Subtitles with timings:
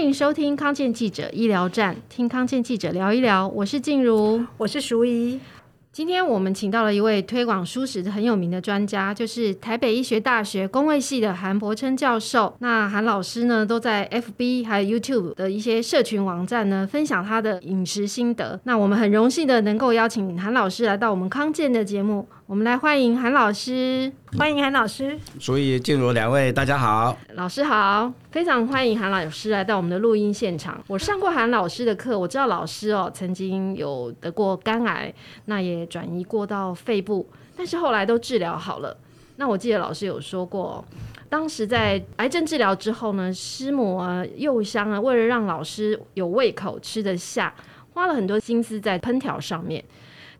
[0.00, 3.46] 欢迎收听康健记者医疗站，听康健记者聊一聊。
[3.46, 5.38] 我是静茹，我是淑仪。
[5.92, 12.56] 今天我们请到了一位推广蔬食很有名的专家，就是台北医学大学工卫系的韩柏琛教授。
[12.60, 18.58] 那韩老师呢，都在 FB 还有 YouTube 的一些社群网站呢，分享他的饮食心得。
[18.64, 22.26] 那我们很荣幸的能够邀请韩老师来到我们康健的节目。
[22.50, 25.16] 我们来欢迎韩老师，欢迎韩老师。
[25.38, 30.82] 所以，静茹两位，大家好，老师好，非常欢迎韩老师来到我们的录音现场。
[30.88, 37.24] 我上过韩老师的课，我知道老师哦曾经有得过肝癌，那也转移过到肺部，
[37.56, 38.96] 但是后来都治疗好了。
[39.36, 40.84] 那我记得老师有说过，
[41.28, 47.54] 当时在癌症治疗之后呢，师母啊、幼香啊，为了让老师有胃口吃得下，
[47.94, 49.84] 花了很多心思在烹调上面。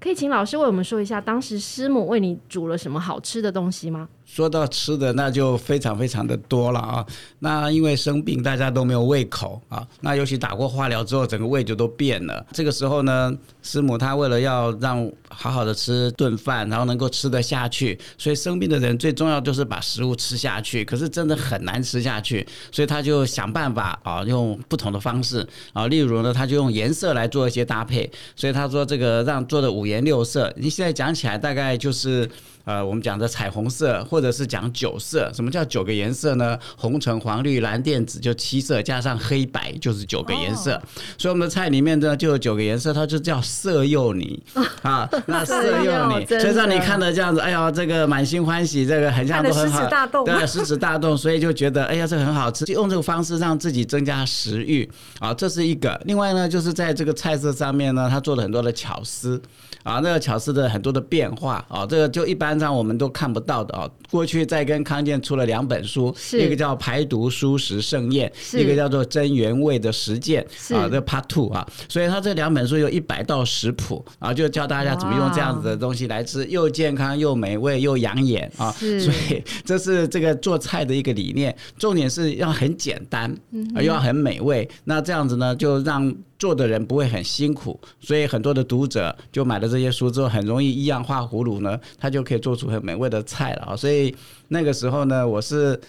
[0.00, 4.08] 可以请老师为我们说一下，当时师母为你煮了什么好吃的东西吗？
[4.32, 7.04] 说到吃的，那就非常非常的多了啊。
[7.40, 9.84] 那因为生病，大家都没有胃口啊。
[10.00, 12.46] 那尤其打过化疗之后，整个胃就都变了。
[12.52, 20.84] 这个时候呢，师母她为了要让好好的吃顿饭，然后能够吃得下去，所以生病的人最重要就是把食物吃下去。
[20.84, 28.08] 可是真的很难吃下去，所以他就想办法啊，用不同的方式啊，例如呢，他就用颜色来做一些搭配。
[28.36, 32.30] 所以他说这个让做的五颜六色，你现在讲起来大概就是。
[32.70, 35.28] 呃，我们讲的彩虹色，或者是讲九色。
[35.34, 36.56] 什么叫九个颜色呢？
[36.76, 40.74] 红橙黄绿蓝靛紫，就七色，加上黑白就是九个颜色。
[40.74, 40.82] 哦、
[41.18, 44.40] 所以我们的菜里面呢就有九个颜色，它就叫色诱你
[44.82, 45.08] 啊。
[45.26, 49.88] 那色诱你，所以让你看的这样子，哎呀，这个满心欢喜，这个很像都很好，
[50.24, 56.00] 对，食指大动，所以就觉得哎呀，这很好吃，就用这个方式让自己增加食欲啊，这是一个。
[56.04, 59.42] 另外呢，就是在这个菜色上面呢，他做了很多的巧思
[59.82, 62.59] 啊，那个巧思的很多的变化啊，这个就一般。
[62.60, 63.90] 上我们都看不到的啊！
[64.10, 70.44] 过去在跟康健出了两本书，一个叫《排毒蔬食盛宴》，一个叫做《真原味的实践》
[70.76, 71.66] 啊，这 Part Two 啊。
[71.88, 78.70] 所以他这两本书有一百道食谱啊，就教大家怎么用这样子的东西来吃，又健康又美味又养眼啊。
[78.72, 83.34] 所以这是这个做菜的一个理念，重点是要很简单，
[83.76, 84.68] 又要很美味。
[84.84, 86.14] 那这样子呢，就让。
[86.40, 93.76] 做的人不会很辛苦，所以很多的读者就买了这些书之后，很容易一样画葫芦呢，他就可以做出很美味的菜了啊！
[93.76, 93.99] 所以
[94.48, 95.80] 那个时候呢，我是。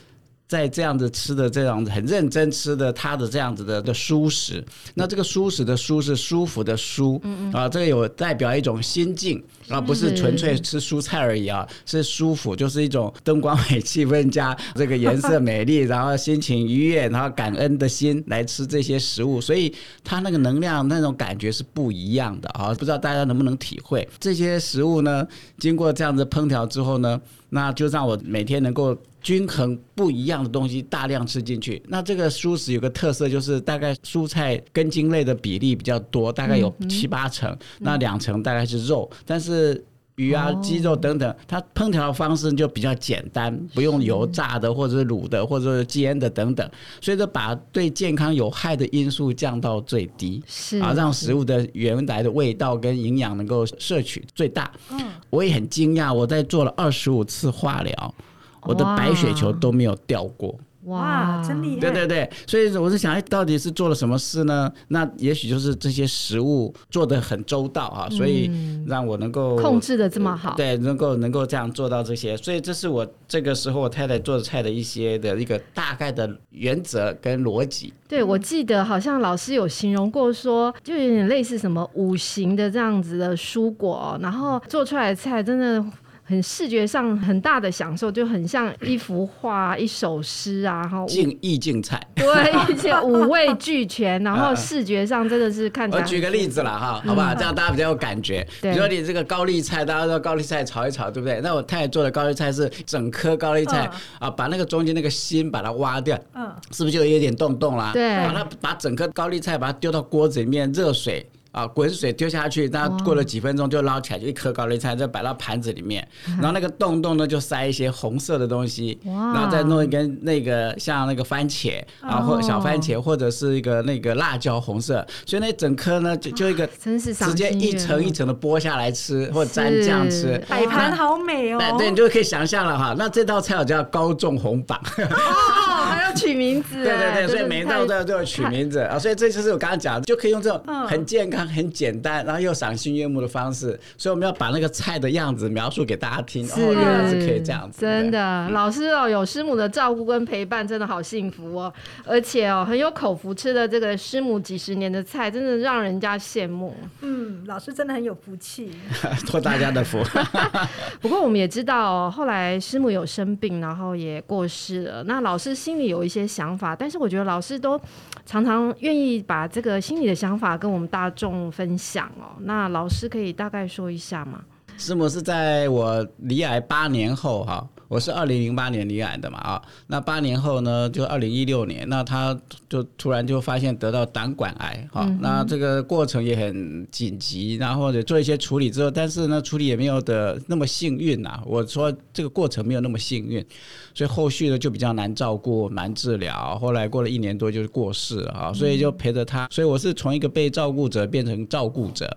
[0.52, 4.62] 在这样子吃的这样子很认真吃的他的这样子的的舒适，
[4.96, 7.22] 那这个舒适的舒是舒服的舒，
[7.54, 19.74] 啊，这个有代表一种心境啊，不是纯粹吃蔬菜而已啊，是舒服，就是一种灯光美、气氛加，这个颜色美丽，然后心情愉悦，然后感恩的心来吃这些食物，所以
[20.04, 25.26] 它那个能量那种感觉是不一样的啊，不知道大家能不能体会这些食物呢？
[25.60, 28.98] 经过这样子烹调之后呢，那就让我每天能够。
[29.24, 39.80] 均衡不一样的东西大量吃进去，那这个蔬食有个特色，就是大概蔬菜根茎类的比例比较多，大概有七八成，那两成大概是肉，但是
[40.16, 46.70] 鱼啊、鸡肉等等，它烹调的方式就比较简单，不用油炸的或者是卤的或者是煎的等等，
[47.02, 54.72] 所以说把对健康有害的因素降到最低，是啊，让食物的原来的味道跟营养能够摄取最大。
[54.92, 55.00] 嗯，
[55.30, 58.16] 我也很惊讶，我在做了二十五次化疗。
[58.64, 60.56] 我的白血球都没有掉过。
[60.86, 61.80] 哇，真厉害！
[61.80, 64.72] 对对对，所以我是想，哎，到底是做了什么事呢？
[64.88, 68.50] 那也许就是这些食物做的很周到啊，所以
[68.88, 70.56] 让我能够控制的这么好。
[70.56, 77.94] 对，能够能够这样做到这些，所以这是我这个时候我太太做的菜的一些的一个大概的原则跟逻辑。
[78.08, 85.86] 对，我记得好像老师有形容过说，就有点类似什么五行的这样子的蔬果，然后做出来的菜真的。
[86.32, 96.02] 很视觉上很大的享受，就很像一幅画、一首诗啊，然后境意境菜，对，一些五味俱全，然后视觉上真的是看起来。
[96.02, 97.36] 我举个例子了哈，好不好？
[97.36, 98.48] 这样大家比较有感觉。
[98.62, 101.42] 比如说你这个高丽菜，大家说高丽菜炒一炒，对不对？
[101.42, 107.92] 那我太太做的高丽菜是整颗高丽菜啊，把那个中间那个心把它挖掉，嗯，是不是就有点洞洞啦？
[107.92, 111.30] 对，把它把整颗高丽菜把它丢到锅子里面，热水。
[111.52, 116.08] 啊，滚水丢下去，然后过了几分钟就捞起来，就一颗高丽菜，再摆到盘子里面，
[116.40, 131.58] 然后那个洞洞呢就塞一些红色的东西，然后再弄一根那个像那个番茄啊，或小番茄或者是一个那个辣椒红色，所以那整颗呢就就一个直接一层一层的剥下来吃，或者蘸酱吃，摆盘好美哦。
[131.60, 134.80] 对对，你就可以想象了哈，那这道菜我叫高中红榜。
[134.84, 136.76] 还要取名字。
[136.84, 138.80] 对对对，所以每一道都要都要取名字。
[138.80, 141.41] 啊，所以这就是我刚刚讲的，就可以用这种很健康。
[141.42, 147.82] 样很简单，然后又赏心悦目的方式，所以我们要把那个菜的样子描述给大家听，是哦，原来是可以这样子。
[147.82, 151.74] 真的，嗯、老师哦，有师母的照顾跟陪伴，真的好幸福哦，
[152.06, 156.76] 而且哦，很有口福，吃的这个师母几十年的菜，真的让人家羡慕。
[157.02, 158.72] 嗯，老师真的很有福气，
[159.26, 160.00] 托大家的福。
[161.00, 165.04] 不过我们也知道、哦，后来师母有生病，然后也过世了。
[165.04, 167.80] 那老师心里有一些想法，但是我觉得老师都
[168.26, 172.36] 常常愿意把这个心里的想法跟我们大众分享哦。
[172.40, 174.42] 那老师可以大概说一下吗？
[174.78, 177.68] 师母是在我离癌八年后哈。
[177.92, 182.40] 我是二零零八年罹癌的嘛啊，那八年后呢，就二零一六年，那他
[182.70, 191.44] 就突然就发现得到胆管癌哈，嗯、那这个过程也很紧急，然后做一些处理之后，但是呢，处理也没有的那么幸运呐。
[191.46, 193.46] 我说这个过程没有那么幸运，
[193.94, 196.58] 所以后续呢就比较难照顾、难治疗。
[196.60, 202.10] 后来过了一年多就是过世了啊，所以就陪着他，所以我是从一个被照顾者变成照顾者，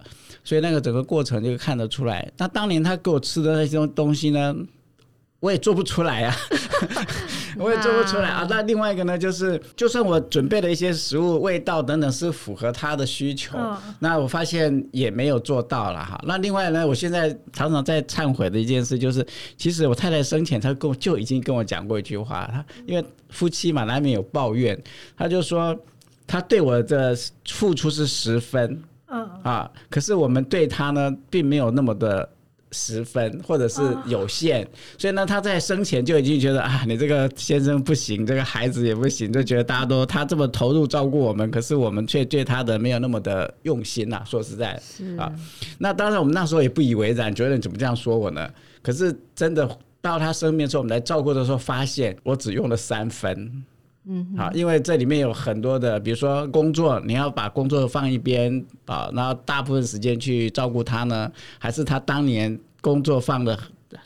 [0.44, 2.30] 所以那个整个过程就看得出来。
[2.36, 4.54] 那当年他给我吃的那些东西呢？
[5.44, 6.34] 我也做不出来啊，
[7.58, 8.46] 我也做不出来啊。
[8.48, 13.58] 那另外一个呢，就是就算我准备了一些食物，味道等等是符合他的需求，
[13.98, 16.18] 那我发现也没有做到了哈。
[16.26, 19.26] 那另外呢，我现在常常在忏悔的一件事，就是
[19.58, 24.82] 其实我太太生前她跟我就已经跟我讲过一句话，她因为夫妻嘛难免有抱怨，
[25.14, 25.78] 她就说
[26.26, 27.14] 她对我的
[27.50, 32.30] 付出是十分，嗯啊，可是我们对她呢，并没有那么的。
[32.74, 34.66] 十分或者是有限，
[34.98, 44.22] 所以呢，他在生前就已经觉得啊，你这个先生不行，这个孩子也不行，就觉得大家都他这么投入照顾我们，可是我们却对他的没有那么的用心呐。
[44.26, 44.72] 说实在
[45.16, 45.32] 啊，
[45.78, 48.50] 那当然我们那时候也不以为然，觉得你怎么这样说我呢？
[48.82, 53.64] 可是真的到他生病的时候，我们来照顾的时候，发现我只用了三分。
[54.06, 63.58] 嗯，好，因为这里面有很多的，比如说工作，你要把工作放一边啊，然后大部分时间去照顾他呢，还是他当年工作放的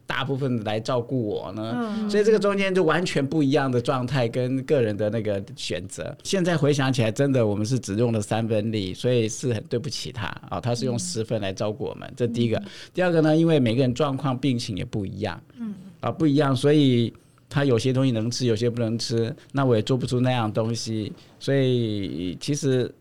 [0.06, 1.74] 大部分来照顾我呢？
[1.74, 6.16] 嗯，所以这个中间就完全不一样的状态跟个人的那个选择。
[6.22, 10.60] 现在回想起来，真的我们是只用了三分力，所以是很对不起他啊。
[10.60, 12.62] 他是用十分来照顾我们，这第一个。
[12.94, 17.12] 第二个呢，因为每个人状况病情也不一样，嗯，啊不一样，所以。
[17.48, 21.12] 他有些东西能吃，有些不能吃，那我也做不出那样东西。
[21.40, 22.92] 所以其实，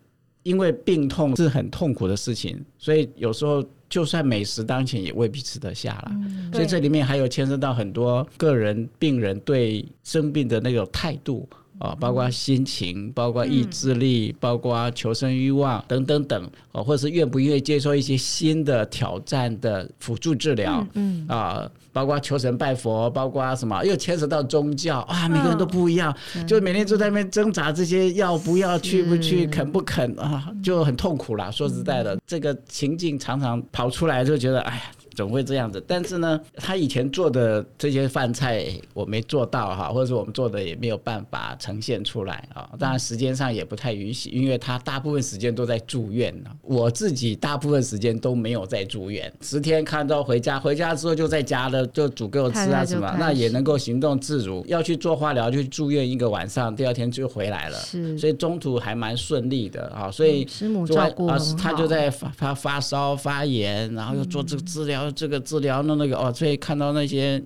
[0.43, 6.11] 因为病痛是很痛苦的事情，所以有时候就算美食当前，也未必吃得下了。
[6.11, 11.47] 嗯、所以这里面还有牵涉到很多个人病人对生病的那种态度。
[11.79, 31.51] 啊，包括心情，包括意志力，嗯、包括求生欲望等等等，啊，或者是愿不愿意接受一些新的挑战的辅助治疗，嗯，嗯啊，包括求神拜佛，包括什么，又牵扯到宗教啊，每个人都不一样，嗯、就每天就在那边挣扎，这些要不要去不去，肯不肯啊，就很痛苦啦。
[31.51, 34.81] 说实在的，嗯、这个情境常常跑出来，就觉得哎呀。
[35.17, 42.69] 总会这样子，但是呢，他以前做的这些饭菜我没做到哈，或者是我们做的也没有办法呈现出来啊。
[42.77, 46.51] 当然时间上也不太允许，因为他大部分时间都在住院呢。
[46.61, 54.63] 我自己大部分时间都没有在住院，十天看到回家，回家之后就在家了，就煮给我吃啊什么，那也能够行动自如。
[54.67, 60.11] 要去做化疗，就住院一个晚上，第二天就回来了，是，所以中途还蛮顺利的啊。
[60.11, 65.06] 所以师母照顾啊，他就在发发发烧发炎，然后又做这个治疗。
[65.11, 67.41] 这个治疗的那个哦，所以看到那些，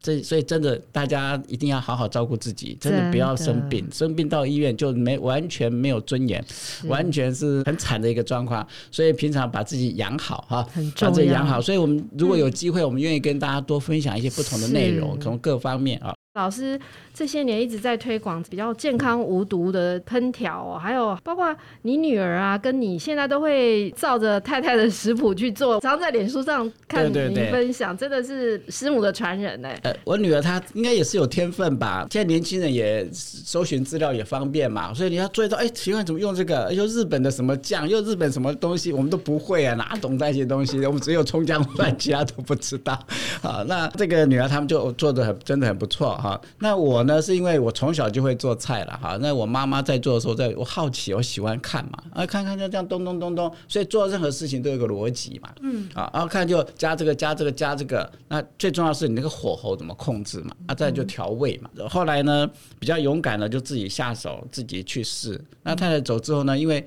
[0.00, 6.44] 这所以真的大家一定要好好照顾自己，真的不要生病，生病到医院就没完全没有尊严，
[6.86, 8.66] 完全是很惨的一个状况。
[8.90, 10.66] 所以平常把自己养好哈，
[11.00, 11.60] 把自己养好。
[11.60, 16.14] 所以我们如果有机会，我们愿意跟大家多分享一些不同的内容，从各方面啊。
[16.34, 16.78] 老师
[17.12, 27.12] 这些年一直在推广比较健康无毒的烹调，还有包括你女儿啊，跟你现在都会照着太太的食谱去做，常常在脸书上看你
[27.50, 29.68] 分享，对对对，真的是师母的传人呢。
[29.82, 32.06] 呃，我女儿她应该也是有天分吧？
[32.08, 36.72] 现在年轻人也搜寻资料也方便嘛，所以你要注意到，哎，奇怪怎么用这个？
[36.72, 40.78] 又日本的什么酱，又日本什么东西，我们都不会啊，哪懂那些东西？
[40.86, 42.96] 我们只有葱姜蒜，其他都不知道。
[43.42, 46.27] 好，那这个女儿他们就做的很，真的很不错哈。
[46.58, 49.16] 那我呢，是因为我从小就会做菜了哈。
[49.20, 61.70] 那我妈妈在做的时候，在我好奇，我喜欢看嘛，啊，看看就这样咚咚咚咚，所以做任何事情都有个逻辑嘛，嗯，啊，然后看就加这个加这个加这个，那最重要是你那个火候怎么控制嘛，啊，再就调味嘛。
[61.88, 65.40] 后来呢，比较勇敢的就自己下手，自己去试。
[65.62, 66.84] 那太太走之后呢，因为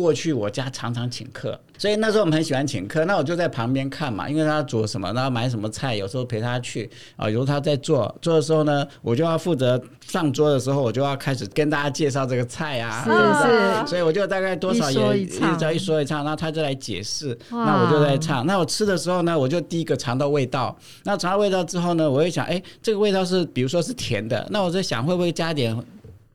[0.00, 3.04] 过去我家常常请客，所以那时候我们很喜欢请客。
[3.04, 7.28] 那我就在旁边看嘛，因为他煮什么，然后买什么菜，有时候陪他去啊。
[7.28, 13.04] 有时候他在做做的时候呢，我就要负责上桌的时候，我就要开始跟大家介绍这个菜啊。
[13.04, 13.86] 是是。
[13.86, 18.46] 所以我就大概多少也一直在一说一唱，然后他就来解释，那我就在唱。
[18.46, 20.74] 那我吃的时候呢，我就第一个尝到味道。
[21.04, 25.76] 那尝到味道之后呢，我会想，哎，这个味道是比如说是甜的，那我在想会不会加点。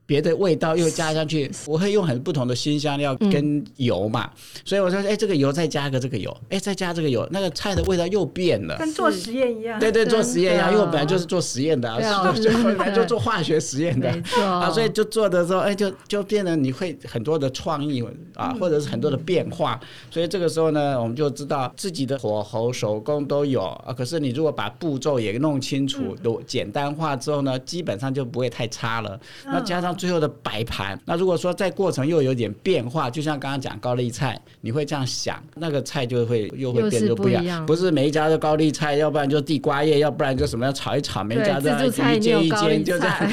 [0.08, 9.78] 别的味道又加上去，我会用很不同的新香料跟油嘛，嗯、所以我说，哎，这个油再加个这个油，哎，再加这个油，那个菜的味道又变了，跟做实验一样。
[9.78, 12.00] 对对，做实验一样，因为我本来就是做实验的，
[12.40, 14.08] 就本来就做化学实验的，
[14.42, 18.02] 啊，所以就做的时候，哎，就就变得你会很多的创意
[18.34, 19.78] 啊，或者是很多的变化，
[20.10, 23.60] 所以这个时候呢，我们就知道自己的火候、手工都有。
[23.60, 23.92] 啊。
[23.92, 29.20] 可是你如果把步骤也弄清楚、都简单化之后呢，基本上就不会太差了。
[29.44, 29.97] 那加上。
[29.98, 37.66] 最后的摆盘，那如果说在过程又有点变化，就像刚刚讲高丽菜，你会这样想，那个菜就会又会变得不一样。
[37.66, 43.16] 不是每一家的高丽菜，要不然就地瓜叶，要不然就什么要炒一炒，每一家都一煎一煎，就这样。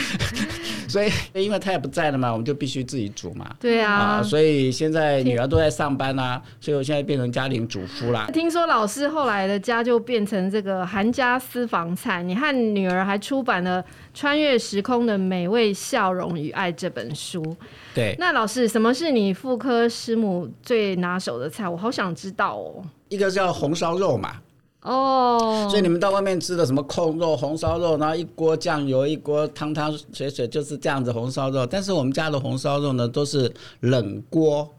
[0.87, 3.53] 所以，因为他也不在了嘛，我们就必须自己煮嘛。
[3.59, 8.27] 对啊，啊，所以现在女儿都在上班啊， 所以我现在变成家庭主妇啦。
[8.31, 13.83] 听说老师后来的家就变成这个韩家私房菜，你和女儿还出版了
[14.15, 17.55] 《穿越时空的美味笑容与爱》这本书。
[17.93, 21.69] 对，那老师，什么是你妇科师母最拿手的菜？
[21.69, 22.83] 我好想知道哦。
[23.09, 24.37] 一个叫红烧肉嘛。
[24.81, 31.65] 哦，oh, 所以你们到外面吃的什么控肉、红烧肉，然后一锅酱油、一锅汤汤水水，就是这样子红烧肉。
[31.65, 34.71] 但是我们家的红烧肉呢，都是冷锅，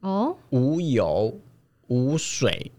[0.00, 0.36] 哦，oh?
[0.50, 1.36] 无油、
[1.88, 2.70] 无水。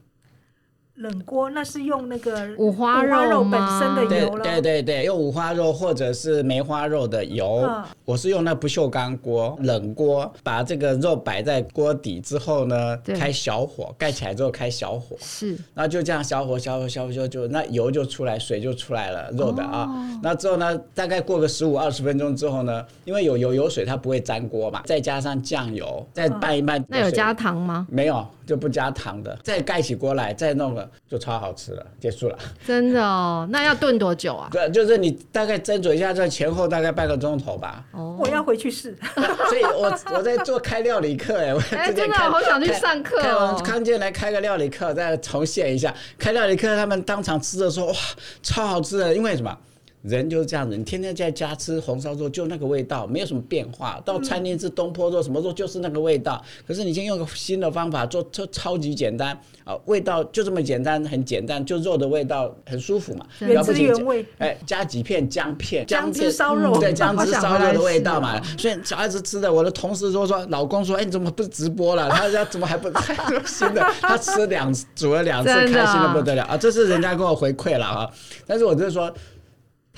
[1.00, 7.62] 冷锅那是用那个五花肉本身的油了，对对对，用五花肉或者是梅花肉的油。
[7.66, 19.84] 嗯、我是用那不锈钢锅，冷锅，把这个肉摆在锅底之后呢，开小火，盖起来之后开小火，是，然后就这样小火小火小火就就那油就出来，水就出来了，肉的啊。
[19.84, 26.84] 哦、那之后呢，大概过个十五二十分钟之后呢，因为有油有水，它不会粘锅嘛，再加上酱油，再拌一拌。
[26.90, 27.88] 那有加糖吗？
[27.90, 28.28] 没有。
[28.50, 32.36] 就不加糖的，再盖起锅来，再弄了，就超好吃了，结束了。
[32.66, 34.50] 真的哦，那要炖多久啊？
[34.52, 37.86] 对， 就是你大概斟酌一下，这前后大概半个钟头吧。
[37.92, 38.98] 哦，我要回去试。
[39.14, 43.62] 所以我我在做开料理课哎， 哎，真的好想去上课哦。
[43.64, 47.94] 康健来开个料理课，再重现一下开料理课，他们当场吃的时候哇，
[48.42, 49.56] 超好吃的，因为什么？
[50.02, 54.02] 人就是这样子，你天天在家吃红烧肉，就那个味道，没有什么变化。
[54.06, 56.42] 到餐厅吃东坡肉，什么肉就是那个味道。
[56.66, 64.26] 可是你先用个新的方法做，超超级简单啊，味道就这么简单，很简单，就肉的味道很舒服嘛，原汁原味。
[64.38, 68.42] 哎，加几片姜片，姜汁烧肉，对，姜汁烧肉的味道嘛。
[68.58, 72.10] 所以小孩子吃的，我的同事都说，老公说，哎，你怎么不直播了？
[72.10, 73.14] 他说怎么还不开
[73.46, 73.86] 新的？
[74.00, 76.56] 他吃两煮了两次，开心的不得了啊！
[76.58, 78.10] 这是人家给我回馈了啊。
[78.48, 79.14] 但是我就是说。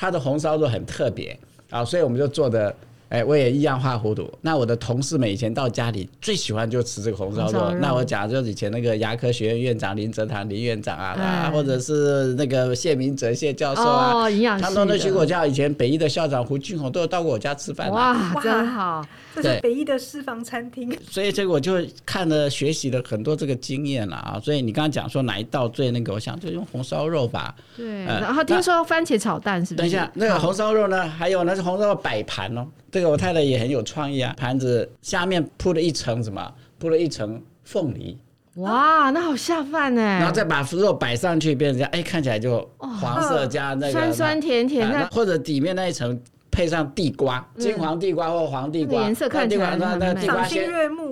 [0.01, 1.37] 它的红烧肉很特别
[1.69, 2.75] 啊，所以我们就做的，
[3.11, 4.25] 哎，我也一样画糊涂。
[4.39, 7.75] 那我的同事们以前到家里最喜欢就吃这个红烧肉。
[7.81, 15.45] 那我讲就是以前那个牙科学院院长林哲堂林院长啊，或者是那个谢明哲谢教授啊，哦、营养他们都去过我家。
[15.45, 17.91] 以前北医的校长胡俊宏都有到过我家吃饭。
[17.91, 19.05] 哇，真好。
[19.35, 21.75] 这是北医的私房餐厅， 所以这个我就
[22.05, 24.39] 看了学习了很多这个经验了啊。
[24.41, 27.53] 所以你刚刚讲说哪一道最那个，我想就用红烧肉吧。
[27.75, 29.83] 对，呃、然后听说番茄炒蛋是不是？
[29.83, 31.01] 等一下，那个红烧肉呢？
[31.07, 32.65] 好还有那是红烧肉摆盘哦。
[32.91, 36.53] 这个我太太也很有创意啊，盘子下面铺了一层什么？
[36.77, 38.17] 铺了一层凤梨。
[38.55, 40.01] 哇，那好下饭呢！
[40.01, 46.19] 然后再把肉摆上去，变成这样，哎，看起来就黄色加那个酸酸甜甜的，或者底面那一层。
[46.53, 50.69] 配上地瓜，金黄地瓜或黄地瓜，颜色看起来那那地瓜先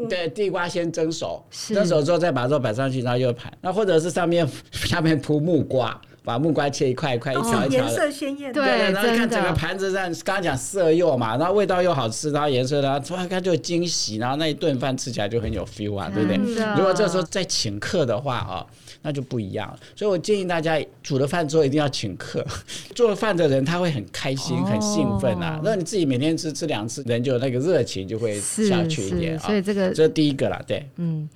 [0.09, 3.49] 对地瓜先蒸熟，蒸熟之后再把肉摆上去，然后又盘。
[3.61, 8.53] 那或者是上面 下面铺木瓜，把木瓜切一块一块一条一条的，颜色鲜艳。
[8.53, 16.37] 对，然后看整个盘子上，刚刚讲色诱嘛，然后味道又好吃，然后颜色然后突然看就惊喜，然后那一顿饭吃起来就很有 feel 啊，对不对？
[16.75, 18.65] 如果这时候再请客的话啊。
[19.01, 22.45] 那就不一样了，所以我建议大家煮了饭之后一定要请客，
[22.93, 25.57] 做饭的人他会很开心、很兴奋啊。
[25.63, 29.39] 那、哦、你自己每天吃吃两次，人就那个热情就会下去一点啊。
[29.39, 31.29] 所以这个这是第一个了，对，嗯。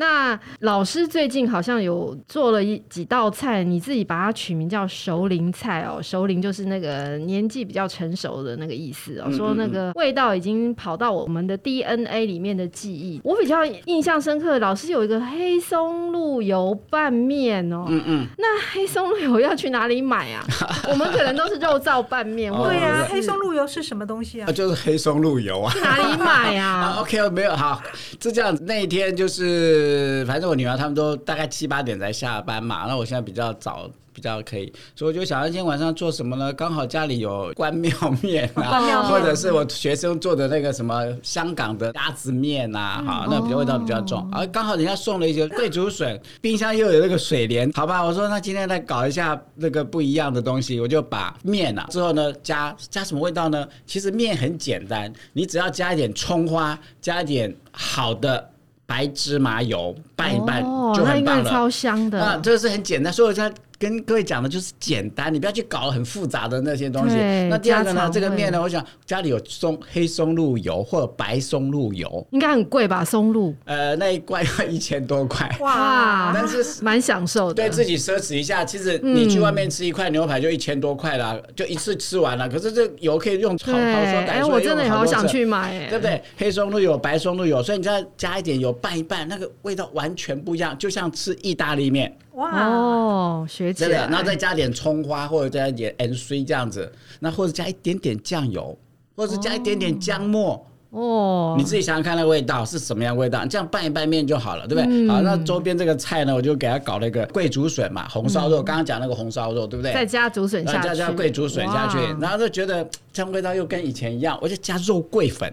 [0.00, 13.20] 那老师最近好像有做了一几道菜，你自己把它取名叫熟龄菜哦，熟龄就是那个年纪比较成熟的那个意思哦，嗯嗯嗯，说那个味道已经跑到我们的 DNA 里面的记忆。
[13.22, 20.42] 我比较印象深刻的，老师有一个黑松露油拌面哦，嗯嗯，那黑松露油要去哪里买啊？
[20.88, 24.50] 我们可能都是肉燥拌面，对呀，黑松露油是什么东西啊？
[24.50, 26.96] 就是黑松露油啊，去哪里买啊？
[27.04, 27.82] OK，没有好，
[28.22, 29.89] 是这样子，那一天就是，
[30.26, 33.90] 反正我女儿他们都大概七八点才下班嘛，那我现在比较早。
[34.12, 36.52] 比较可以，所以我就想今天晚上做什么呢？
[36.52, 44.28] 刚好家里有关庙面啊， 或者是我学生做的那个什么香港的鸭子面啊，哈、嗯，那比较味道比较重。
[44.32, 53.66] 而刚好人家送了一些桂竹笋，冰箱又有那个水莲，好吧，我说那今天来搞一下那个不一样的东西，我就把面啊之后呢加加什么味道呢？
[53.86, 58.49] 其实面很简单，你只要加一点葱花，加一点好的
[58.90, 62.20] 白芝麻油拌一拌就很棒了，哦、超香的。
[62.20, 63.48] 啊，这个是很简单，所以我在。
[63.80, 67.16] 跟各位讲的就是简单，你不要去搞很复杂的那些东西。
[67.48, 73.02] 那第二个呢，这个面呢，我想家里有松黑松露油或者白松露油，应该很贵吧？
[73.02, 75.50] 松露，呃，那一罐要一千多块。
[75.60, 77.54] 哇，但是蛮享受的。
[77.54, 82.46] 对自己奢侈一下，其实你去外面吃一块牛排就一千多块了，就一次吃完了。
[82.46, 86.22] 可是这油可以用好好说，哎，我真的好想去买，对不对？
[86.36, 92.14] 黑松露油、白松露油，所以你再加一点油拌一拌，那个味道完全不一样，就像吃意大利面。
[92.40, 92.66] 哇。
[92.66, 98.76] 哦，学起来，然后再加点葱花，或者加一点 N C 这样子，那或者加一点点酱油，
[99.14, 104.84] 或者是加一点点姜末哦，你自己想想看那个味道是什么样味道，这样拌一拌面就好了，对不对？
[104.88, 109.92] 嗯、好，那周边这个菜呢，我就给他搞了一个桂竹笋嘛，红烧肉，刚刚讲那个红烧肉，对不对？
[109.92, 115.52] 再加竹笋下去，再加桂竹笋下去，然后就觉得这样味道又跟以前一样，我就加肉桂粉。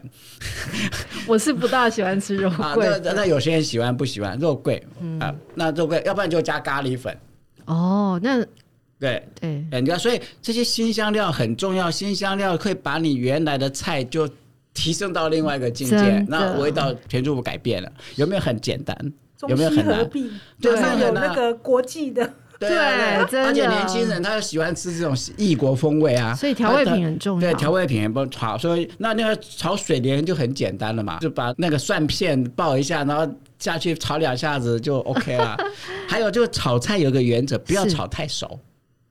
[1.28, 4.82] 我是不大喜欢吃肉桂啊，那那有些人喜欢不喜欢肉桂？
[5.00, 7.16] 嗯、啊，那肉桂，要不然就加咖喱粉。
[7.66, 8.44] 哦，那
[9.00, 14.28] 对对，人家所以这些新香料很重要，新香料会把你原来的菜就
[14.78, 17.92] 提升到另外一个境界，那味道全部改变了。
[18.16, 18.96] 有没有很简单？
[19.48, 20.08] 有没有很难？
[20.62, 22.32] 对，有那个国际的。
[22.60, 27.42] 对，而且年轻人他又喜欢吃这种异国风味啊，所以调味品很重要。
[27.42, 35.56] 对，调味品也不炒，所以那那个炒水莲就很简单了嘛，就把那个蒜片爆一下，然后下去炒两下子就 OK 了。
[36.10, 38.60] 还有就是炒菜有个原则，不要炒太熟。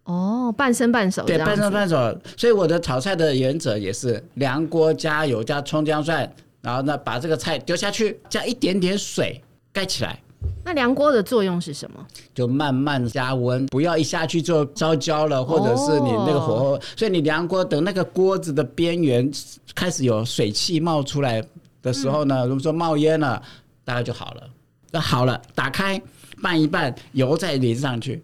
[0.07, 1.23] 哦，半生半熟。
[1.25, 1.97] 对，半生半熟。
[2.37, 6.29] 所以我的炒菜的原则也是凉锅加油加葱姜蒜，
[6.63, 10.19] 然后呢把这个菜丢下去，加一点点水盖起来。
[10.65, 12.07] 那凉锅的作用是什么？
[12.35, 16.75] 就慢慢加温，不要一下去就烧焦了，或者是你那个火候。
[16.75, 19.31] 哦、所以你凉锅等那个锅子的边缘
[19.75, 21.43] 开始有水汽冒出来
[21.83, 23.43] 的时候呢，嗯、如果说冒烟了，
[23.85, 24.43] 大概就好了。
[24.93, 26.01] 那好了，打开
[26.41, 28.23] 拌一拌，油再淋上去。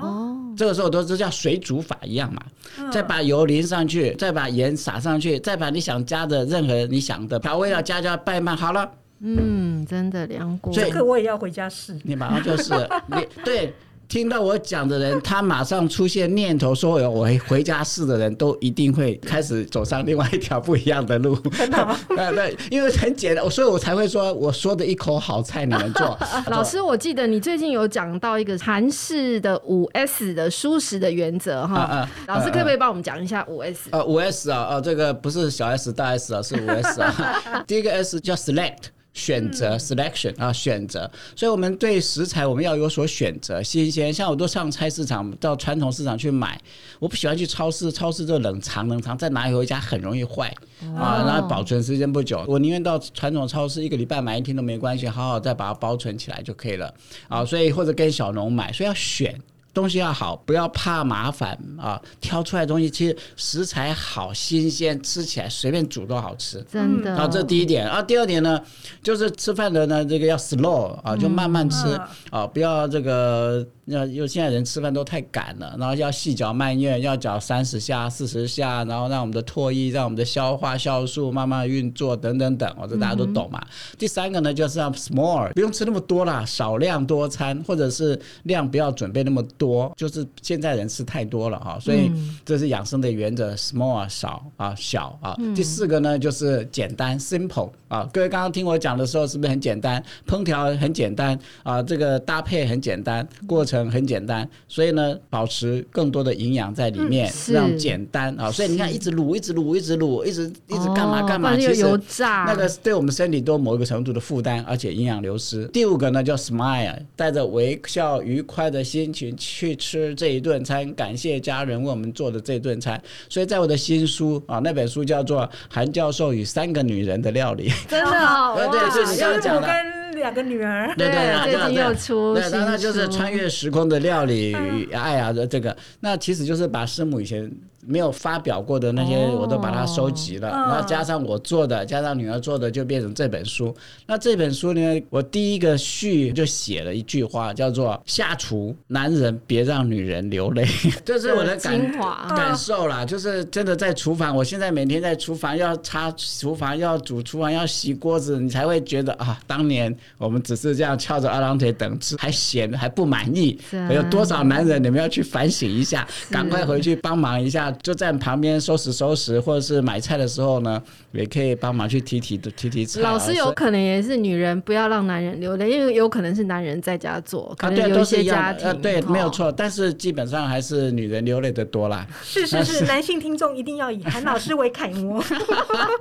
[0.00, 2.42] 哦，这个时候都是叫水煮法一样嘛。
[2.78, 8.90] 嗯、再把油淋上去，再把盐撒上去，再把你想加的任何你想的调味料加加拌一拌，好了。
[9.22, 11.94] 嗯，真的凉锅，这个我也要回家试。
[12.04, 12.72] 你马上就是，
[13.06, 13.74] 你对
[14.10, 21.36] 听到我讲的人，他马上出现念头说“我回家试”的人都一定会开始走上另外一条不一样的路。
[21.50, 21.96] 真的吗？
[22.34, 26.18] 对，因为很简单，所以我才会说我说的一口好菜你们做。
[26.50, 31.76] 老师，我记得你最近有讲到一个韩式的五 S 的舒适的原则哈。
[31.76, 33.90] 啊啊、老师可不可以帮我们讲一下五 S？
[33.92, 37.40] 呃，五 S 啊，呃，这个不是小 S 大 S 啊，是五 S 啊。
[37.64, 38.90] 第一个 S 叫 Select。
[39.12, 44.12] 选择 selection 啊，选择，所以我们对食材我们要有所选择，新鲜。
[44.12, 46.60] 像我都上菜市场到传统市场去买，
[46.98, 50.54] 我不喜欢去超市，超市就冷藏冷藏，再拿回家很容易坏
[50.96, 52.44] 啊，然后保存时间不久。
[52.46, 56.94] 我宁愿到传统超市一个礼拜买一天都没关系，好好再把它保存起来就可以了
[57.28, 57.44] 啊。
[57.44, 59.34] 所以或者跟小农买，所以要选。
[59.72, 62.00] 东西要好，不要怕麻烦啊！
[62.20, 66.64] 挑出来的东西其实食材好、新鲜，吃起来随便煮都好吃。
[66.70, 67.16] 真的。
[67.16, 67.88] 啊，这第一点。
[67.88, 68.60] 啊，第二点呢，
[69.02, 73.66] 就是吃饭的呢，这个要 slow 啊，就慢慢吃啊，不要这个。
[73.90, 83.58] 要因为现在人吃饭都太赶了，然后要细嚼慢咽，要嚼三十下、四十下，然后让我们的唾液、让我们的消化酵素慢慢运作，等等等，我，这大家都懂嘛。
[83.60, 92.12] 嗯、第三个呢，就是要 small，不用吃那么多啦，少量多餐，或者是量不要准备那么多，就是现在人吃太多了哈，所以
[92.44, 95.34] 这是养生的原则，small 少啊小啊。
[95.38, 100.00] 嗯、第四个呢，就是简单 simple 啊，各位刚刚听我讲的时候是不是很简单？
[100.28, 103.79] 烹调很简单啊，这个搭配很简单，过程。
[103.82, 108.50] 程很简单，所以呢，保持更多的营养在里面，嗯、让简单啊。
[108.50, 115.64] 所以你看，一直卤，一直卤，一直卤，一直一直干嘛干嘛，其实油炸那个对我们身体都某一个程度的负担，而且营养流失。
[115.66, 123.00] 第五个呢，叫 smile，带着微笑、愉快的心情去吃这一顿餐，感谢家人为我们做的这顿餐。
[123.28, 129.99] 所以在我的新书啊，那本书叫做《韩教授与三个女人的料理》，真的哦， 对对，就是你刚刚讲的。
[130.20, 137.50] 两个女儿，对对对，最近又出，对，那那就是穿越时空的料理与爱啊的这个，那其实就是把师母以前。
[137.86, 143.74] 没有发表过的那些，我都把它收集了，然后加上我做的，加上女儿做的，就变成这本书。
[144.06, 150.66] 那这本书呢，我第一个序就写了一句话，叫做“下厨，男人别让女人流泪”，
[151.04, 151.92] 这是我的感
[152.36, 153.04] 感受啦。
[153.04, 163.58] 就是真的在厨房，我现在每天在厨房要擦厨房，要煮厨房，要洗锅子，你才会觉得啊，当年我们只是这样翘着二郎腿等吃，还嫌还不满意。
[163.90, 167.69] 有多少男人，你们要去反省一下，赶快回去帮忙一下。
[167.82, 173.00] 就在旁边收拾收拾，或者是买菜的时候呢，也可以帮忙去提提提提菜。
[173.00, 178.68] 老师有可能也是女人，不要让男人流泪，因为有可能是男人在家做，可能有一些家庭。
[178.68, 182.06] 啊，对，呃、对，没有错，但是基本上还是女人流泪的多啦。
[182.22, 185.22] 是是是，男性听众一定要以韩老师为楷模。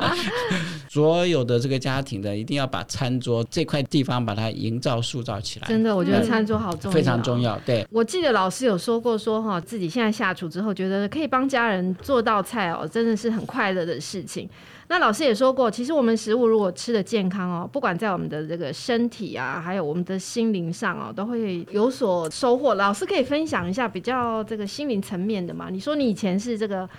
[0.89, 5.67] 所有的这个家庭的，一定要把餐桌这块地方把它营造塑造起来。
[5.67, 7.59] 真的，我觉得餐桌好重要，非常重要。
[7.65, 11.58] 对，我记得老师有说过说，说哈自己现在下厨之后，觉得可以帮家。
[11.59, 14.49] 家人做道菜哦，真的是很快乐的事情。
[14.87, 22.73] 那老师也说过，其实我们食物如果吃得健康哦，不管在我们的这个身体啊，还有我们的心灵上哦，都会有所收获。
[22.73, 25.69] 老师可以分享一下比较这个心灵层面的嘛？
[25.69, 26.89] 你说你以前是这个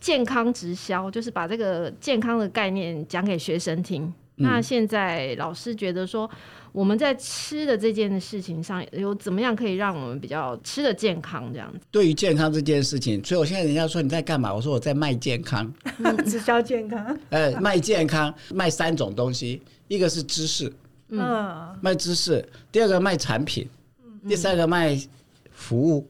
[0.00, 4.12] 健康直销，就是把这个健康的概念讲给学生听。
[4.40, 6.28] 嗯、那现在老师觉得说。
[6.72, 11.80] 我们在吃的这件事情上有怎么样可以让我们比较吃的健康这样子？
[11.90, 14.54] 对于健康这件事情，所以我现在人家说你在干嘛？
[14.54, 15.68] 我说我在卖健康，
[16.24, 17.18] 直销健康。
[17.30, 20.72] 呃，卖健康，卖三种东西，一个是知识，
[21.08, 23.68] 嗯，卖知识；第二个卖产品，
[24.28, 24.96] 第三个卖
[25.50, 26.06] 服务，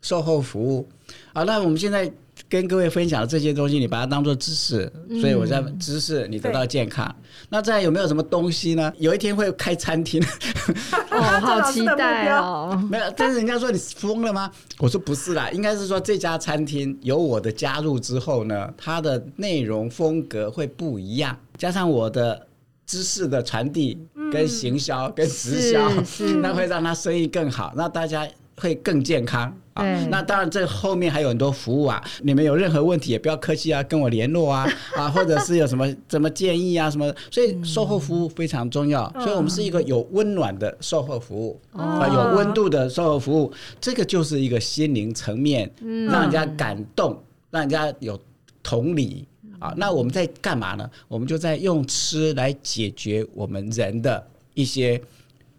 [0.00, 0.88] 售后服务。
[1.34, 2.10] 好，那我们现在。
[2.48, 7.06] 跟各位分享的这些东西，你把它当做知识，所以我在知识，你得到健康。
[7.06, 8.92] 嗯、那再有没有什么东西呢？
[8.98, 10.22] 有一天会开餐厅，
[11.10, 12.82] 哦，好期待哦！
[12.90, 14.50] 没有，但是人家说你疯了吗？
[14.78, 22.46] 我说不是啦，应该是说这家餐厅有我的加入之后呢，它的内容风格会不一样，加上我的
[22.86, 23.98] 知识的传递、
[24.32, 25.90] 跟行销、跟直销，
[26.40, 28.26] 那会让它生意更好，那大家
[28.58, 29.84] 会更健康啊。
[30.10, 32.02] 那当然，这后面还有很多服务啊！
[32.22, 34.66] 你们有任何问题也不要客气啊，跟我联络啊
[34.96, 39.08] 啊，或者是有什么什么建议啊什么，所以售后服务非常重要。
[39.20, 45.70] 所以我们是一个有温暖的售后服务啊，有温度的售后服务，这个就是一个心灵层面，
[46.10, 48.18] 让人家感动，让人家有
[48.62, 49.26] 同理
[49.58, 49.72] 啊。
[49.76, 50.90] 那我们在干嘛呢？
[51.06, 55.00] 我们就在用吃来解决我们人的一些。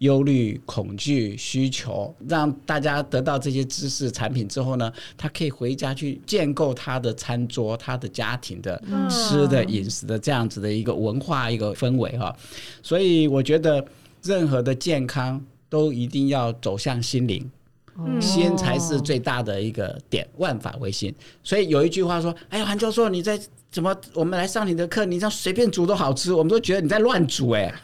[0.00, 12.34] 忧虑、恐惧、需求，让大家得到这些知识产品之后呢，他可以回家去建构他的餐桌、他的家庭的吃的饮食的这样子的一个文化、一个氛围哈。
[12.82, 13.84] 所以我觉得，
[14.22, 17.50] 任何的健康都一定要走向心灵，
[18.20, 21.14] 心才是最大的一个点，万法唯心。
[21.42, 23.38] 所以有一句话说：“哎呀，韩教授，你在
[23.70, 23.96] 怎么？
[24.14, 27.72] 我们来上你的课，你这样随便煮都好吃，我们都觉得你在乱煮哎。”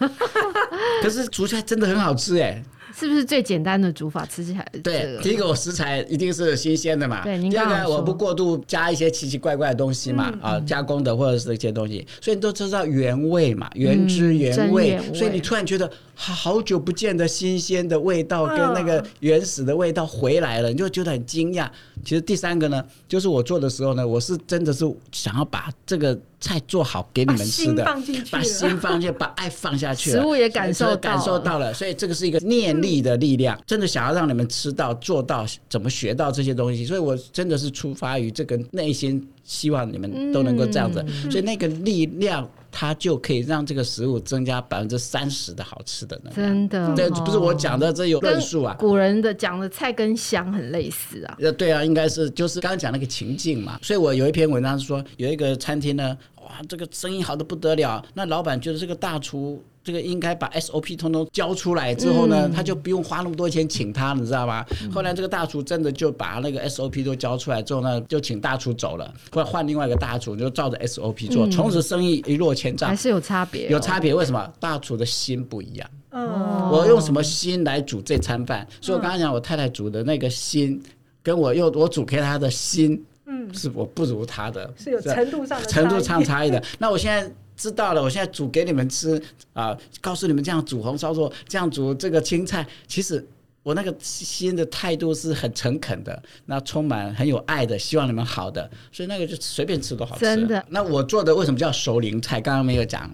[1.02, 2.62] 可是煮起来真的很好吃哎，
[2.98, 4.24] 是不是最简单的煮法？
[4.26, 7.38] 吃起来对，第一个我食材一定是新鲜的嘛，对。
[7.50, 21.68] 第二个我不过度加一些奇奇怪怪的东西嘛，啊，加工的或者是一些东西，所以你都知道原味嘛，原汁原味，所以你突然觉得好久不见的新鲜的味道跟那个原始的味道回来了，你就觉得很惊讶。
[22.04, 26.18] 其实第三个呢，就是我做的时候呢，我是真的是想要把这个。
[26.46, 27.84] 菜做好给你们吃的，
[28.30, 42.48] 把心放进去，把爱放下去，食物也感受感受到了，所以这个是一个念力的力量，真的想要让你们吃到、做到，怎么学到这些东西，所以我真的是出发于这个内心，希望你们都能够这样子，所以那个力量。
[42.78, 46.30] 它就可以让这个食物增加百分之三十的好吃的呢。
[46.36, 48.76] 真的，这不是我讲的，这有论述啊。
[48.78, 51.38] 古人的讲的菜跟香很类似啊。
[51.40, 53.78] 呃，对啊，应该是就是刚刚讲那个情境嘛。
[53.80, 56.14] 所以我有一篇文章是说，有一个餐厅呢，
[56.46, 59.62] 哇，这个生意好的不得了，那老板觉得这个大厨。
[59.86, 64.66] 这个应该把 SOP 通通交出来之后呢，他就不用花那么多钱请他，你知道吗？
[64.92, 72.88] 后来这个大厨真的就把那个 SOP 都交出来之后呢，就请大厨走了，或者换另外一个大厨，就照着 SOP 做，从此生意一落千丈。
[72.90, 74.12] 还是有差别，有差别。
[74.12, 74.52] 为什么？
[74.58, 75.88] 大厨的心不一样。
[76.10, 78.66] 嗯，我用什么心来煮这餐饭？
[78.80, 80.82] 所以我刚刚讲，我太太煮的那个心，
[81.22, 86.62] 跟我又我煮给他的心，嗯，是我不如他的，是有程度上的程度上差异的。
[86.78, 89.16] 那我现在知道了，我现在煮给你们吃
[89.52, 93.26] 啊，呃，告诉你们这样煮红烧肉，这样煮这个青菜，其实。
[93.62, 100.20] 我那个心的态度是很诚恳的，那充满很有爱的，希望你们好的，所以那个就随便吃都好吃。
[100.20, 100.64] 真的。
[100.68, 102.40] 那我做的为什么叫熟龄菜？
[102.40, 103.10] 刚刚没有讲，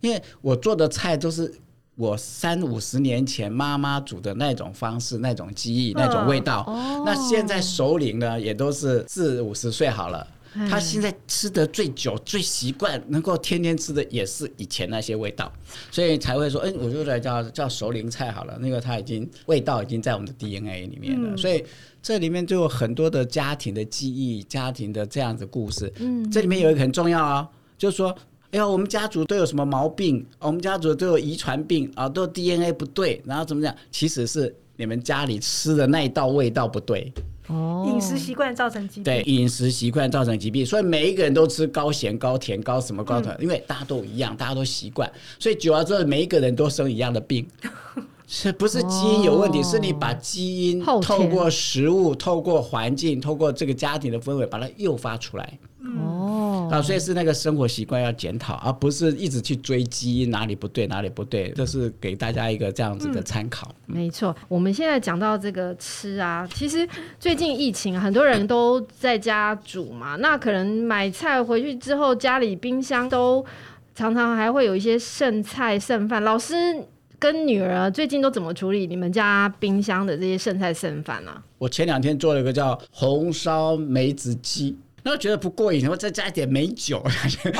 [0.00, 1.52] 因为我做的菜都是
[1.96, 6.62] 我三五十年前妈妈煮的那种方式、那种记忆、那种味道。
[6.66, 7.02] 哦。
[7.04, 10.26] 那现在首领呢，也都是四五十岁好了。
[10.70, 15.52] 他现在吃的最久、最习惯，能够天天吃的也是以前那些味道，
[15.90, 18.56] 所以才会说，哎，我就来叫叫熟龄菜好了。
[18.58, 21.62] 那个它已经味道已经在我们的 DNA 里面了，嗯、所以
[22.02, 25.92] 这里面就有很多的家庭的记忆、家庭的这样子故事。
[25.98, 28.16] 嗯，这里面有一个很重要啊、哦，就是说，
[28.52, 30.24] 哎呀，我们家族都有什么毛病？
[30.38, 33.74] 我们家族都有遗传病啊，都 DNA 不对，然后怎么讲？
[33.90, 37.12] 其实是你们家里吃的那一道味道不对。
[37.48, 39.04] 哦，饮食习惯造成疾病。
[39.04, 47.46] 对，饮食习惯造成疾病，所以每一个人都吃高咸、高甜、高什么高糖，嗯、因为大家都一样，大家都习惯，所以久了之后，每一个人都生一样的病。
[48.28, 49.60] 是不是基因有问题？
[49.60, 55.56] 哦、是你把基因透过食物、透过环境、透过这个家庭的氛围，把它诱发出来。
[56.66, 61.50] 哦，啊，所以是那个生活习惯要检讨，而不是一直去追击哪里不对，哪里不对。
[61.56, 63.70] 这是给大家一个这样子的参考。
[63.86, 66.86] 嗯、没错，我们现在讲到这个吃啊，其实
[67.18, 73.44] 最近疫情啊，很多人都在家煮嘛，那可能买菜回去之后，家里冰箱都
[73.94, 76.22] 常常还会有一些剩菜剩饭。
[76.22, 76.54] 老师。
[77.18, 81.32] 跟女儿最近都怎么处理你们家冰箱的这些剩菜剩饭呢？
[81.56, 84.76] 我前两天做了一个叫红烧梅子鸡。
[85.06, 86.98] 然后觉得不过瘾，然后再加一点美酒，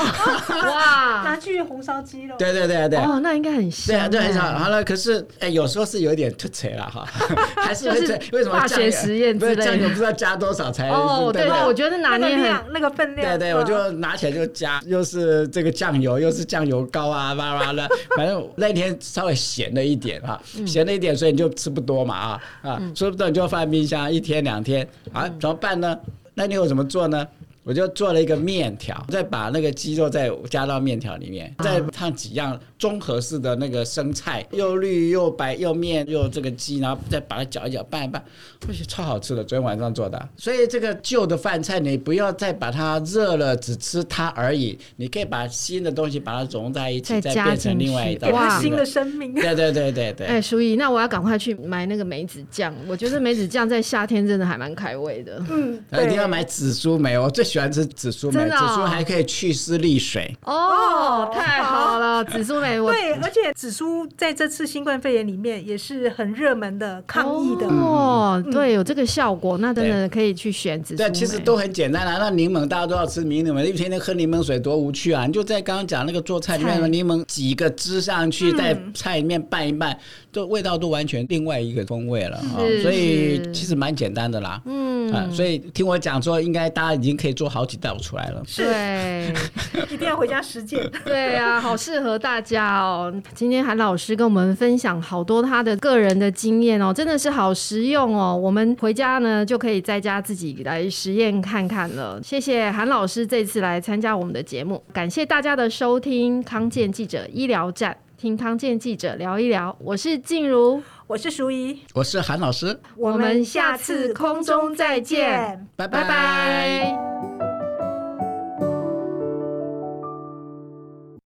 [0.51, 2.35] 哇，拿去红烧鸡肉。
[2.37, 3.87] 对对对对，哦，那应该很香。
[3.87, 4.59] 对啊，对，很香。
[4.59, 7.07] 好了，可是哎，有时候是有一点突兀了哈，
[7.55, 8.01] 还是会
[8.33, 9.63] 为什么化学实验之类的？
[9.63, 13.39] 酱油不知道加多少才哦，对对，我觉得拿捏很那个分量。
[13.39, 25.97] 对对，我就拿起来就加，又是这个酱油，又是酱油膏啊，哇哇的，反正那天稍微咸了一点哈，咸了一点，所以你就吃不多嘛啊啊，吃不多你就放冰箱一天两天啊，怎么办呢？
[26.39, 27.25] 那你有怎么做呢？
[27.67, 38.23] 我就做了一个面条，再把那个鸡肉再加到面条里面，再烫几样综合式的那个生菜，又绿又白又面又这个鸡，然后再把它搅一搅拌一拌，
[38.61, 39.43] 不行，超好吃的。
[39.43, 49.33] 昨天晚上做的，所以这个旧的饭菜你不要再把它热了，只吃它而已，你可以把新的东西把它融在一起，再变成另外一道，给它新的生命。
[49.33, 50.25] 对对对对对。
[50.25, 55.43] 哎，淑仪，那我要赶快去买那个梅子酱，我觉得梅子酱在夏天真的还蛮开胃的。
[55.49, 57.56] 嗯，一定要买紫苏梅，我最喜欢。
[57.57, 62.23] 喜欢吃紫苏梅，紫苏还可以去湿利水哦，太好了！
[62.23, 71.09] 紫苏梅，对，而且紫苏在这次新冠肺炎里面也是很热门的抗疫的哦，对，有这个效果，那真的可以去选紫苏梅。
[71.09, 72.17] 对，其实都很简单啊。
[72.19, 75.25] 那柠檬大家都要吃柠檬，一天天喝柠檬水多无趣啊！
[75.25, 79.97] 你就在刚刚讲那个做菜里面，柠檬挤个汁上去，在菜里面拌一拌，
[80.37, 82.61] 就味道都完全另外一个风味了啊！
[82.83, 87.47] 所以其实蛮简单的啦，嗯啊，所以听我讲说，应该大家已经可以做。
[87.47, 89.33] 好几道出来了，对，
[89.89, 90.87] 一定要回家实践。
[91.05, 93.11] 对啊，好适合大家哦。
[93.33, 98.35] 今天韩老师跟我们分享好多他的个人的经验哦，真的是好实用哦。
[98.35, 102.19] 我们回家呢就可以在家自己来实验看看了。
[102.21, 106.43] 谢谢韩老师这次来参加我们的节目，感谢大家的收听。
[106.43, 109.75] 康健记者医疗站，听康健记者聊一聊。
[109.79, 112.79] 我是静茹，我是淑仪，我是韩老师。
[112.95, 117.36] 我们下次空中再见，拜拜拜。